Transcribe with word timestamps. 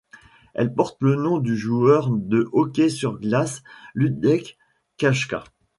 Elle 0.55 0.73
porte 0.73 0.97
le 1.01 1.13
nom 1.13 1.37
du 1.37 1.55
joueur 1.55 2.09
de 2.09 2.49
hockey 2.53 2.89
sur 2.89 3.19
glace 3.19 3.61
Luděk 3.93 4.57
Čajka. 4.97 5.43